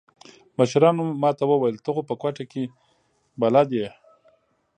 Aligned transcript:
مشرانو 0.57 1.03
ما 1.21 1.29
ته 1.37 1.43
وويل 1.47 1.77
ته 1.83 1.89
خو 1.95 2.01
په 2.09 2.15
کوټه 2.21 2.43
کښې 2.51 2.63
بلد 3.41 3.69
يې. 3.79 3.87